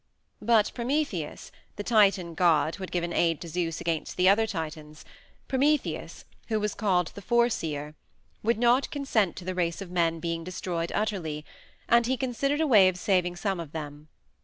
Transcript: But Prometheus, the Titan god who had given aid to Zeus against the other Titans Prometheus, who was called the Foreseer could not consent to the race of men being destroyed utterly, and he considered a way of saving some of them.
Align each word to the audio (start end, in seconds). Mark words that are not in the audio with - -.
But 0.41 0.71
Prometheus, 0.73 1.51
the 1.75 1.83
Titan 1.83 2.33
god 2.33 2.73
who 2.73 2.81
had 2.81 2.91
given 2.91 3.13
aid 3.13 3.39
to 3.41 3.47
Zeus 3.47 3.79
against 3.79 4.17
the 4.17 4.27
other 4.27 4.47
Titans 4.47 5.05
Prometheus, 5.47 6.25
who 6.47 6.59
was 6.59 6.73
called 6.73 7.09
the 7.13 7.21
Foreseer 7.21 7.93
could 8.43 8.57
not 8.57 8.89
consent 8.89 9.35
to 9.35 9.45
the 9.45 9.53
race 9.53 9.79
of 9.79 9.91
men 9.91 10.19
being 10.19 10.43
destroyed 10.43 10.91
utterly, 10.95 11.45
and 11.87 12.07
he 12.07 12.17
considered 12.17 12.61
a 12.61 12.65
way 12.65 12.87
of 12.87 12.97
saving 12.97 13.35
some 13.35 13.59
of 13.59 13.73
them. 13.73 14.07